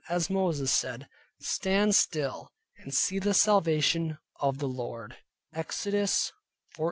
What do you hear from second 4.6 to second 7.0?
Lord" (Exodus 14.13).